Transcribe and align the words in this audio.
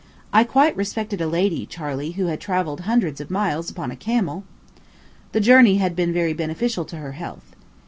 I 0.33 0.43
quite 0.45 0.75
respected 0.75 1.21
a 1.21 1.27
lady, 1.27 1.67
Charley, 1.67 2.13
who 2.13 2.25
had 2.25 2.39
travelled 2.41 2.79
hundreds 2.79 3.21
of 3.21 3.29
miles 3.29 3.69
upon 3.69 3.91
a 3.91 3.95
camel. 3.95 4.45
The 5.31 5.39
journey 5.39 5.75
had 5.77 5.95
been 5.95 6.11
very 6.11 6.33
beneficial 6.33 6.85
to 6.85 6.97
her 6.97 7.11
health. 7.11 7.55